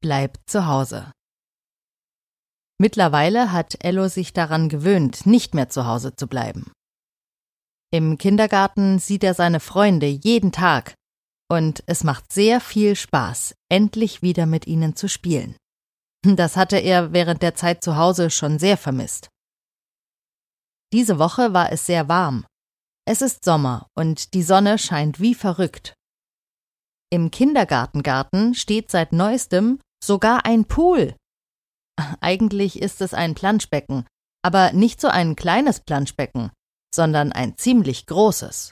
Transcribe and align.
bleibt 0.00 0.48
zu 0.48 0.66
Hause. 0.66 1.12
Mittlerweile 2.78 3.52
hat 3.52 3.76
Ello 3.84 4.08
sich 4.08 4.32
daran 4.32 4.68
gewöhnt, 4.68 5.26
nicht 5.26 5.54
mehr 5.54 5.68
zu 5.68 5.86
Hause 5.86 6.14
zu 6.14 6.26
bleiben. 6.26 6.72
Im 7.92 8.18
Kindergarten 8.18 8.98
sieht 8.98 9.24
er 9.24 9.34
seine 9.34 9.60
Freunde 9.60 10.06
jeden 10.06 10.52
Tag 10.52 10.94
und 11.48 11.82
es 11.86 12.04
macht 12.04 12.32
sehr 12.32 12.60
viel 12.60 12.96
Spaß, 12.96 13.54
endlich 13.70 14.20
wieder 14.22 14.46
mit 14.46 14.66
ihnen 14.66 14.96
zu 14.96 15.08
spielen. 15.08 15.56
Das 16.24 16.56
hatte 16.56 16.76
er 16.76 17.12
während 17.12 17.42
der 17.42 17.54
Zeit 17.54 17.84
zu 17.84 17.96
Hause 17.96 18.30
schon 18.30 18.58
sehr 18.58 18.76
vermisst. 18.76 19.28
Diese 20.92 21.18
Woche 21.18 21.52
war 21.52 21.72
es 21.72 21.86
sehr 21.86 22.08
warm. 22.08 22.44
Es 23.08 23.22
ist 23.22 23.44
Sommer 23.44 23.86
und 23.94 24.34
die 24.34 24.42
Sonne 24.42 24.78
scheint 24.78 25.20
wie 25.20 25.34
verrückt. 25.34 25.94
Im 27.10 27.30
Kindergartengarten 27.30 28.54
steht 28.54 28.90
seit 28.90 29.12
neuestem 29.12 29.78
sogar 30.06 30.46
ein 30.46 30.64
Pool. 30.66 31.14
Eigentlich 32.20 32.80
ist 32.80 33.00
es 33.00 33.14
ein 33.14 33.34
Planschbecken, 33.34 34.06
aber 34.42 34.72
nicht 34.72 35.00
so 35.00 35.08
ein 35.08 35.36
kleines 35.36 35.80
Planschbecken, 35.80 36.50
sondern 36.94 37.32
ein 37.32 37.56
ziemlich 37.56 38.06
großes. 38.06 38.70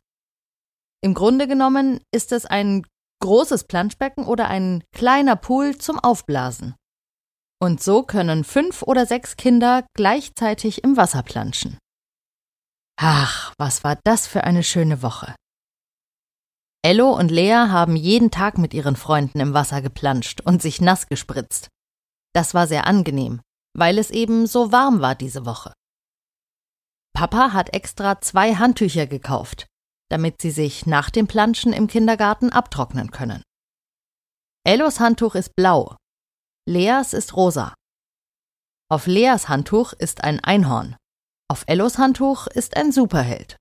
Im 1.03 1.15
Grunde 1.15 1.47
genommen 1.47 2.01
ist 2.13 2.33
es 2.33 2.47
ein 2.47 2.87
großes 3.21 3.65
Planschbecken 3.65 4.25
oder 4.25 4.49
ein 4.49 4.85
kleiner 4.93 5.37
Pool 5.37 5.77
zum 5.79 5.99
Aufblasen. 5.99 6.75
Und 7.61 7.83
so 7.83 8.03
können 8.03 8.45
fünf 8.45 8.83
oder 8.83 9.07
sechs 9.07 9.37
Kinder 9.37 9.87
gleichzeitig 9.95 10.85
im 10.85 10.97
Wasser 10.97 11.23
planschen. 11.23 11.79
Ach, 13.01 13.55
was 13.59 13.85
war 13.85 13.99
das 14.05 14.27
für 14.27 14.45
eine 14.45 14.63
schöne 14.63 15.03
Woche. 15.03 15.35
Ello 16.85 17.17
und 17.17 17.31
Lea 17.31 17.69
haben 17.71 17.97
jeden 17.97 18.31
Tag 18.31 18.59
mit 18.59 18.75
ihren 18.75 18.95
Freunden 18.95 19.41
im 19.41 19.55
Wasser 19.55 19.81
geplanscht 19.81 20.43
und 20.43 20.61
sich 20.61 20.83
nass 20.83 21.07
gespritzt. 21.07 21.71
Das 22.35 22.53
war 22.53 22.67
sehr 22.67 22.87
angenehm, 22.87 23.41
weil 23.75 23.97
es 23.97 24.11
eben 24.11 24.47
so 24.47 24.71
warm 24.71 25.01
war 25.01 25.15
diese 25.15 25.47
Woche. 25.47 25.73
Papa 27.15 27.55
hat 27.55 27.73
extra 27.73 28.21
zwei 28.21 28.57
Handtücher 28.57 29.07
gekauft, 29.07 29.67
damit 30.11 30.43
sie 30.43 30.51
sich 30.51 30.85
nach 30.85 31.09
dem 31.09 31.27
Planschen 31.27 31.73
im 31.73 31.87
Kindergarten 31.87 32.51
abtrocknen 32.51 33.11
können. 33.11 33.43
Ellos 34.67 35.01
Handtuch 35.01 35.37
ist 35.37 35.57
blau, 35.57 35.97
Leas 36.69 37.15
ist 37.15 37.35
rosa. 37.35 37.73
Auf 38.91 39.07
Leas 39.07 39.49
Handtuch 39.49 39.95
ist 39.95 40.23
ein 40.23 40.41
Einhorn, 40.41 40.97
auf 41.49 41.65
Ellos 41.67 41.97
Handtuch 41.97 42.47
ist 42.47 42.77
ein 42.77 42.93
Superheld. 42.93 43.57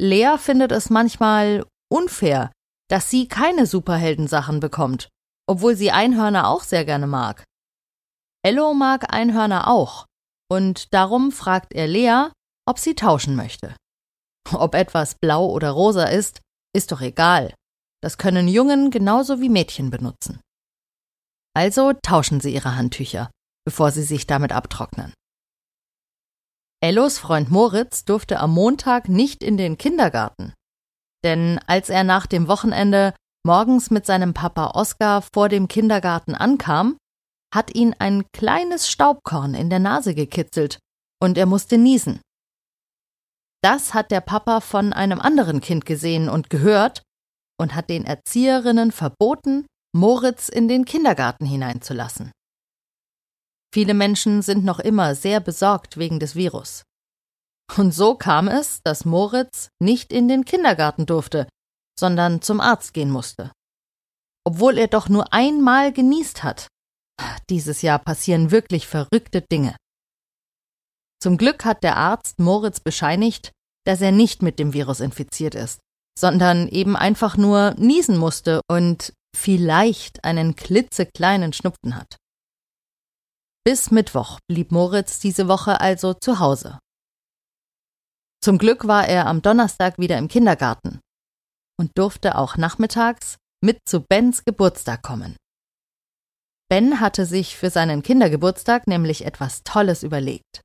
Lea 0.00 0.38
findet 0.38 0.72
es 0.72 0.88
manchmal 0.88 1.66
unfair, 1.92 2.50
dass 2.90 3.10
sie 3.10 3.28
keine 3.28 3.66
Superheldensachen 3.66 4.60
bekommt, 4.60 5.08
obwohl 5.48 5.76
sie 5.76 5.90
Einhörner 5.90 6.48
auch 6.48 6.62
sehr 6.62 6.84
gerne 6.84 7.06
mag. 7.06 7.44
Ello 8.44 8.74
mag 8.74 9.12
Einhörner 9.14 9.68
auch, 9.68 10.06
und 10.50 10.92
darum 10.92 11.30
fragt 11.30 11.72
er 11.72 11.86
Lea, 11.86 12.30
ob 12.66 12.78
sie 12.78 12.94
tauschen 12.94 13.36
möchte. 13.36 13.76
Ob 14.52 14.74
etwas 14.74 15.14
blau 15.14 15.46
oder 15.46 15.70
rosa 15.70 16.04
ist, 16.04 16.40
ist 16.74 16.92
doch 16.92 17.00
egal. 17.00 17.54
Das 18.02 18.18
können 18.18 18.48
Jungen 18.48 18.90
genauso 18.90 19.40
wie 19.40 19.48
Mädchen 19.48 19.90
benutzen. 19.90 20.40
Also 21.54 21.92
tauschen 21.92 22.40
sie 22.40 22.52
ihre 22.52 22.74
Handtücher, 22.74 23.30
bevor 23.64 23.92
sie 23.92 24.02
sich 24.02 24.26
damit 24.26 24.52
abtrocknen. 24.52 25.12
Ellos 26.82 27.18
Freund 27.18 27.50
Moritz 27.50 28.04
durfte 28.04 28.40
am 28.40 28.52
Montag 28.52 29.08
nicht 29.08 29.44
in 29.44 29.56
den 29.56 29.78
Kindergarten. 29.78 30.52
Denn 31.24 31.60
als 31.66 31.88
er 31.88 32.04
nach 32.04 32.26
dem 32.26 32.48
Wochenende 32.48 33.14
morgens 33.44 33.90
mit 33.90 34.06
seinem 34.06 34.34
Papa 34.34 34.72
Oskar 34.74 35.22
vor 35.34 35.48
dem 35.48 35.68
Kindergarten 35.68 36.34
ankam, 36.34 36.96
hat 37.54 37.74
ihn 37.74 37.94
ein 37.98 38.24
kleines 38.32 38.88
Staubkorn 38.88 39.54
in 39.54 39.70
der 39.70 39.78
Nase 39.78 40.14
gekitzelt 40.14 40.78
und 41.22 41.36
er 41.38 41.46
musste 41.46 41.78
niesen. 41.78 42.20
Das 43.62 43.94
hat 43.94 44.10
der 44.10 44.20
Papa 44.20 44.60
von 44.60 44.92
einem 44.92 45.20
anderen 45.20 45.60
Kind 45.60 45.86
gesehen 45.86 46.28
und 46.28 46.50
gehört 46.50 47.02
und 47.60 47.74
hat 47.74 47.90
den 47.90 48.04
Erzieherinnen 48.04 48.90
verboten, 48.90 49.66
Moritz 49.94 50.48
in 50.48 50.66
den 50.66 50.84
Kindergarten 50.84 51.46
hineinzulassen. 51.46 52.32
Viele 53.72 53.94
Menschen 53.94 54.42
sind 54.42 54.64
noch 54.64 54.80
immer 54.80 55.14
sehr 55.14 55.40
besorgt 55.40 55.96
wegen 55.96 56.18
des 56.18 56.34
Virus. 56.34 56.82
Und 57.76 57.92
so 57.92 58.14
kam 58.14 58.48
es, 58.48 58.82
dass 58.82 59.04
Moritz 59.04 59.68
nicht 59.80 60.12
in 60.12 60.28
den 60.28 60.44
Kindergarten 60.44 61.06
durfte, 61.06 61.48
sondern 61.98 62.42
zum 62.42 62.60
Arzt 62.60 62.92
gehen 62.94 63.10
musste. 63.10 63.52
Obwohl 64.44 64.76
er 64.78 64.88
doch 64.88 65.08
nur 65.08 65.32
einmal 65.32 65.92
genießt 65.92 66.42
hat. 66.42 66.68
Dieses 67.48 67.82
Jahr 67.82 67.98
passieren 67.98 68.50
wirklich 68.50 68.86
verrückte 68.86 69.42
Dinge. 69.42 69.76
Zum 71.22 71.36
Glück 71.36 71.64
hat 71.64 71.84
der 71.84 71.96
Arzt 71.96 72.40
Moritz 72.40 72.80
bescheinigt, 72.80 73.52
dass 73.86 74.00
er 74.00 74.12
nicht 74.12 74.42
mit 74.42 74.58
dem 74.58 74.72
Virus 74.72 75.00
infiziert 75.00 75.54
ist, 75.54 75.78
sondern 76.18 76.68
eben 76.68 76.96
einfach 76.96 77.36
nur 77.36 77.74
niesen 77.78 78.18
musste 78.18 78.60
und 78.68 79.12
vielleicht 79.34 80.24
einen 80.24 80.56
klitzekleinen 80.56 81.52
Schnupfen 81.52 81.96
hat. 81.96 82.16
Bis 83.64 83.92
Mittwoch 83.92 84.40
blieb 84.48 84.72
Moritz 84.72 85.20
diese 85.20 85.46
Woche 85.46 85.80
also 85.80 86.14
zu 86.14 86.40
Hause. 86.40 86.78
Zum 88.44 88.58
Glück 88.58 88.88
war 88.88 89.06
er 89.06 89.26
am 89.26 89.40
Donnerstag 89.40 89.98
wieder 89.98 90.18
im 90.18 90.26
Kindergarten 90.26 91.00
und 91.78 91.96
durfte 91.96 92.36
auch 92.36 92.56
nachmittags 92.56 93.36
mit 93.64 93.78
zu 93.86 94.00
Bens 94.00 94.44
Geburtstag 94.44 95.02
kommen. 95.02 95.36
Ben 96.68 96.98
hatte 96.98 97.24
sich 97.24 97.56
für 97.56 97.70
seinen 97.70 98.02
Kindergeburtstag 98.02 98.88
nämlich 98.88 99.24
etwas 99.24 99.62
Tolles 99.62 100.02
überlegt. 100.02 100.62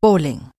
Bowling. 0.00 0.50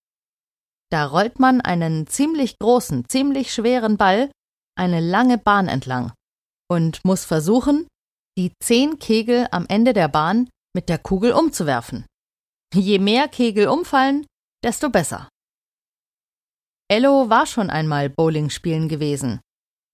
Da 0.91 1.05
rollt 1.05 1.39
man 1.39 1.61
einen 1.61 2.07
ziemlich 2.07 2.59
großen, 2.59 3.07
ziemlich 3.07 3.53
schweren 3.53 3.95
Ball 3.97 4.29
eine 4.77 4.99
lange 4.99 5.37
Bahn 5.37 5.69
entlang 5.69 6.11
und 6.69 7.05
muss 7.05 7.23
versuchen, 7.23 7.87
die 8.37 8.51
zehn 8.61 8.99
Kegel 8.99 9.47
am 9.51 9.65
Ende 9.67 9.93
der 9.93 10.09
Bahn 10.09 10.49
mit 10.75 10.89
der 10.89 10.97
Kugel 10.97 11.31
umzuwerfen. 11.31 12.05
Je 12.73 12.99
mehr 12.99 13.29
Kegel 13.29 13.69
umfallen, 13.69 14.25
desto 14.63 14.89
besser. 14.89 15.29
Ello 16.89 17.29
war 17.29 17.45
schon 17.45 17.69
einmal 17.69 18.09
Bowling 18.09 18.49
spielen 18.49 18.87
gewesen, 18.87 19.41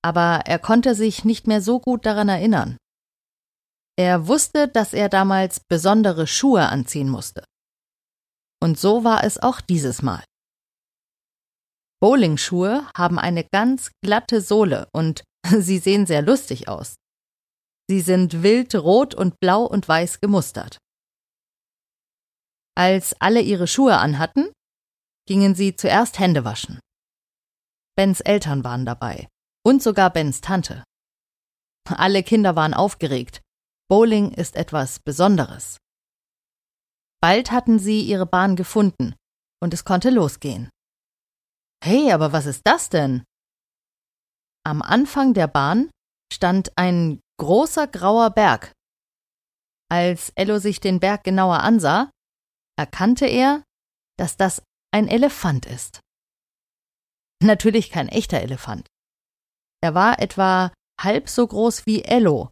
aber 0.03 0.41
er 0.45 0.59
konnte 0.59 0.93
sich 0.93 1.25
nicht 1.25 1.47
mehr 1.47 1.61
so 1.61 1.79
gut 1.79 2.05
daran 2.05 2.29
erinnern. 2.29 2.77
Er 3.97 4.27
wusste, 4.27 4.67
dass 4.67 4.93
er 4.93 5.09
damals 5.09 5.59
besondere 5.59 6.27
Schuhe 6.27 6.69
anziehen 6.69 7.09
musste. 7.09 7.45
Und 8.61 8.79
so 8.79 9.03
war 9.03 9.23
es 9.23 9.41
auch 9.41 9.61
dieses 9.61 10.01
Mal. 10.01 10.23
Bowlingschuhe 12.01 12.87
haben 12.95 13.17
eine 13.17 13.43
ganz 13.43 13.91
glatte 14.03 14.41
Sohle 14.41 14.87
und 14.93 15.23
sie 15.59 15.79
sehen 15.79 16.05
sehr 16.05 16.21
lustig 16.21 16.67
aus. 16.67 16.95
Sie 17.89 18.01
sind 18.01 18.43
wild 18.43 18.75
rot 18.75 19.13
und 19.13 19.39
blau 19.39 19.63
und 19.65 19.87
weiß 19.87 20.21
gemustert. 20.21 20.77
Als 22.75 23.15
alle 23.21 23.41
ihre 23.41 23.67
Schuhe 23.67 23.97
anhatten, 23.97 24.51
gingen 25.25 25.55
sie 25.55 25.75
zuerst 25.75 26.19
Hände 26.19 26.43
waschen. 26.43 26.79
Bens 27.95 28.21
Eltern 28.21 28.63
waren 28.63 28.85
dabei 28.85 29.27
und 29.65 29.81
sogar 29.81 30.09
Bens 30.09 30.41
Tante. 30.41 30.83
Alle 31.87 32.23
Kinder 32.23 32.55
waren 32.55 32.73
aufgeregt. 32.73 33.41
Bowling 33.89 34.31
ist 34.31 34.55
etwas 34.55 34.99
Besonderes. 34.99 35.77
Bald 37.21 37.51
hatten 37.51 37.79
sie 37.79 38.01
ihre 38.01 38.25
Bahn 38.25 38.55
gefunden 38.55 39.15
und 39.61 39.73
es 39.73 39.85
konnte 39.85 40.09
losgehen. 40.09 40.69
Hey, 41.83 42.11
aber 42.11 42.33
was 42.33 42.45
ist 42.45 42.61
das 42.65 42.89
denn? 42.89 43.23
Am 44.65 44.81
Anfang 44.81 45.33
der 45.33 45.47
Bahn 45.47 45.89
stand 46.31 46.71
ein 46.77 47.21
großer 47.37 47.87
grauer 47.87 48.31
Berg. 48.31 48.73
Als 49.89 50.31
Ello 50.35 50.59
sich 50.59 50.79
den 50.79 50.99
Berg 50.99 51.23
genauer 51.23 51.59
ansah, 51.59 52.09
erkannte 52.77 53.25
er, 53.25 53.63
dass 54.17 54.37
das 54.37 54.63
ein 54.93 55.07
Elefant 55.07 55.65
ist. 55.65 56.01
Natürlich 57.41 57.89
kein 57.89 58.07
echter 58.07 58.41
Elefant. 58.41 58.87
Er 59.81 59.95
war 59.95 60.19
etwa 60.19 60.71
halb 61.01 61.27
so 61.27 61.45
groß 61.45 61.85
wie 61.85 62.03
Ello 62.03 62.51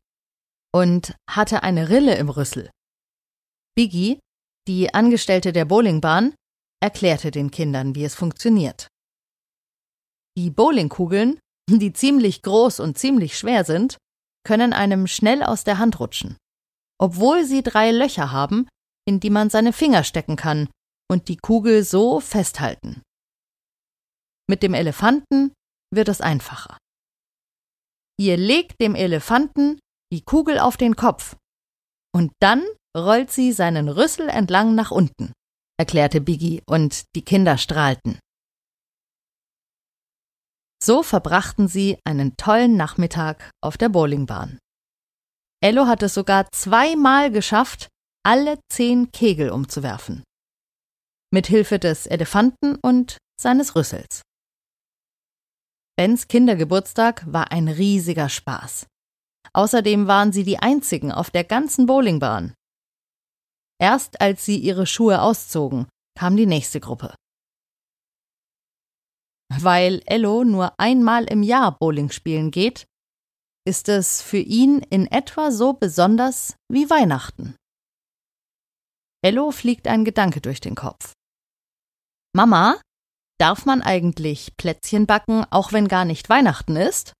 und 0.73 1.15
hatte 1.29 1.63
eine 1.63 1.89
Rille 1.89 2.15
im 2.15 2.29
Rüssel. 2.29 2.69
Biggie, 3.75 4.19
die 4.67 4.93
Angestellte 4.93 5.53
der 5.53 5.65
Bowlingbahn, 5.65 6.33
erklärte 6.81 7.29
den 7.31 7.51
Kindern, 7.51 7.95
wie 7.95 8.03
es 8.03 8.15
funktioniert. 8.15 8.87
Die 10.35 10.49
Bowlingkugeln, 10.49 11.39
die 11.69 11.93
ziemlich 11.93 12.41
groß 12.41 12.79
und 12.79 12.97
ziemlich 12.97 13.37
schwer 13.37 13.63
sind, 13.65 13.97
können 14.43 14.73
einem 14.73 15.05
schnell 15.05 15.43
aus 15.43 15.63
der 15.63 15.77
Hand 15.77 15.99
rutschen, 15.99 16.37
obwohl 16.97 17.45
sie 17.45 17.61
drei 17.61 17.91
Löcher 17.91 18.31
haben, 18.31 18.67
in 19.07 19.19
die 19.19 19.29
man 19.29 19.51
seine 19.51 19.73
Finger 19.73 20.03
stecken 20.03 20.35
kann 20.35 20.67
und 21.11 21.27
die 21.27 21.35
Kugel 21.35 21.83
so 21.83 22.21
festhalten. 22.21 23.01
Mit 24.49 24.63
dem 24.63 24.73
Elefanten 24.73 25.53
wird 25.93 26.07
es 26.07 26.21
einfacher. 26.21 26.77
Ihr 28.17 28.37
legt 28.37 28.79
dem 28.79 28.95
Elefanten 28.95 29.79
die 30.13 30.21
Kugel 30.21 30.57
auf 30.57 30.77
den 30.77 30.95
Kopf 30.95 31.35
Und 32.13 32.31
dann 32.39 32.65
rollt 32.95 33.31
sie 33.31 33.51
seinen 33.53 33.87
Rüssel 33.87 34.27
entlang 34.29 34.75
nach 34.75 34.91
unten, 34.91 35.31
erklärte 35.77 36.19
Biggie, 36.19 36.61
und 36.67 37.05
die 37.15 37.23
Kinder 37.23 37.57
strahlten. 37.57 38.19
So 40.83 41.03
verbrachten 41.03 41.67
sie 41.67 41.99
einen 42.05 42.35
tollen 42.35 42.75
Nachmittag 42.75 43.49
auf 43.63 43.77
der 43.77 43.89
Bowlingbahn. 43.89 44.59
Ello 45.63 45.85
hat 45.85 46.03
es 46.03 46.13
sogar 46.13 46.51
zweimal 46.51 47.31
geschafft, 47.31 47.87
alle 48.25 48.59
zehn 48.69 49.11
Kegel 49.11 49.51
umzuwerfen. 49.51 50.23
Mit 51.33 51.47
Hilfe 51.47 51.79
des 51.79 52.07
Elefanten 52.07 52.75
und 52.75 53.17
seines 53.39 53.75
Rüssels. 53.75 54.21
Bens 55.97 56.27
Kindergeburtstag 56.27 57.23
war 57.31 57.53
ein 57.53 57.69
riesiger 57.69 58.27
Spaß. 58.27 58.87
Außerdem 59.53 60.07
waren 60.07 60.33
sie 60.33 60.43
die 60.43 60.59
einzigen 60.59 61.11
auf 61.11 61.29
der 61.29 61.45
ganzen 61.45 61.85
Bowlingbahn. 61.85 62.53
Erst 63.79 64.19
als 64.19 64.43
sie 64.45 64.57
ihre 64.57 64.85
Schuhe 64.85 65.21
auszogen, 65.21 65.87
kam 66.19 66.35
die 66.35 66.45
nächste 66.45 66.81
Gruppe. 66.81 67.15
Weil 69.53 70.01
Ello 70.05 70.43
nur 70.43 70.77
einmal 70.79 71.23
im 71.25 71.43
Jahr 71.43 71.77
Bowling 71.77 72.11
spielen 72.11 72.51
geht, 72.51 72.85
ist 73.65 73.87
es 73.87 74.21
für 74.21 74.37
ihn 74.37 74.79
in 74.89 75.07
etwa 75.07 75.51
so 75.51 75.73
besonders 75.73 76.55
wie 76.69 76.89
Weihnachten. 76.89 77.55
Ello 79.23 79.51
fliegt 79.51 79.87
ein 79.87 80.03
Gedanke 80.03 80.41
durch 80.41 80.59
den 80.59 80.75
Kopf. 80.75 81.13
Mama, 82.33 82.79
darf 83.39 83.65
man 83.65 83.81
eigentlich 83.81 84.55
Plätzchen 84.55 85.05
backen, 85.05 85.45
auch 85.51 85.73
wenn 85.73 85.87
gar 85.87 86.05
nicht 86.05 86.29
Weihnachten 86.29 86.75
ist? 86.75 87.13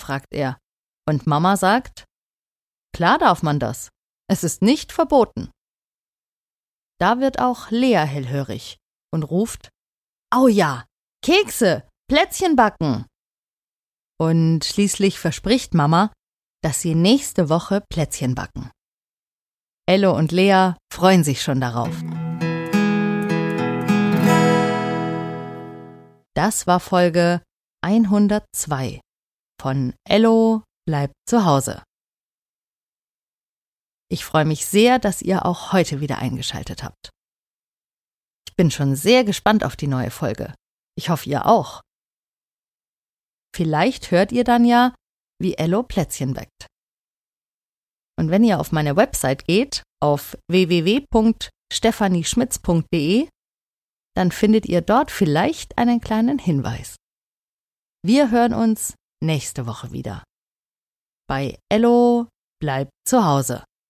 fragt 0.00 0.32
er. 0.32 0.58
Und 1.08 1.26
Mama 1.26 1.56
sagt, 1.56 2.04
klar 2.94 3.18
darf 3.18 3.42
man 3.42 3.58
das. 3.58 3.88
Es 4.28 4.44
ist 4.44 4.62
nicht 4.62 4.92
verboten. 4.92 5.50
Da 6.98 7.20
wird 7.20 7.40
auch 7.40 7.70
Lea 7.70 8.04
hellhörig 8.04 8.76
und 9.12 9.22
ruft, 9.22 9.70
Au 10.32 10.46
ja, 10.46 10.84
Kekse, 11.24 11.88
Plätzchen 12.08 12.54
backen. 12.54 13.06
Und 14.20 14.64
schließlich 14.64 15.18
verspricht 15.18 15.74
Mama, 15.74 16.12
dass 16.62 16.80
sie 16.80 16.94
nächste 16.94 17.48
Woche 17.48 17.82
Plätzchen 17.88 18.34
backen. 18.34 18.70
Ello 19.86 20.16
und 20.16 20.30
Lea 20.30 20.74
freuen 20.92 21.24
sich 21.24 21.42
schon 21.42 21.60
darauf. 21.60 21.94
Das 26.40 26.66
war 26.66 26.80
Folge 26.80 27.44
102 27.84 29.00
von 29.60 29.92
Ello 30.08 30.62
bleibt 30.86 31.12
zu 31.28 31.44
Hause. 31.44 31.82
Ich 34.10 34.24
freue 34.24 34.46
mich 34.46 34.64
sehr, 34.64 34.98
dass 34.98 35.20
ihr 35.20 35.44
auch 35.44 35.74
heute 35.74 36.00
wieder 36.00 36.16
eingeschaltet 36.16 36.82
habt. 36.82 37.10
Ich 38.48 38.56
bin 38.56 38.70
schon 38.70 38.96
sehr 38.96 39.24
gespannt 39.24 39.64
auf 39.64 39.76
die 39.76 39.86
neue 39.86 40.10
Folge. 40.10 40.54
Ich 40.96 41.10
hoffe, 41.10 41.28
ihr 41.28 41.44
auch. 41.44 41.82
Vielleicht 43.54 44.10
hört 44.10 44.32
ihr 44.32 44.44
dann 44.44 44.64
ja, 44.64 44.94
wie 45.42 45.58
Ello 45.58 45.82
Plätzchen 45.82 46.32
backt. 46.32 46.68
Und 48.18 48.30
wenn 48.30 48.44
ihr 48.44 48.60
auf 48.60 48.72
meine 48.72 48.96
Website 48.96 49.44
geht, 49.44 49.82
auf 50.02 50.38
www.stephanieschmitz.de, 50.48 53.28
dann 54.20 54.32
findet 54.32 54.66
ihr 54.66 54.82
dort 54.82 55.10
vielleicht 55.10 55.78
einen 55.78 56.02
kleinen 56.02 56.38
Hinweis. 56.38 56.96
Wir 58.04 58.30
hören 58.30 58.52
uns 58.52 58.94
nächste 59.24 59.66
Woche 59.66 59.92
wieder. 59.92 60.24
Bei 61.26 61.58
Ello 61.70 62.28
bleibt 62.60 62.90
zu 63.08 63.24
Hause. 63.24 63.64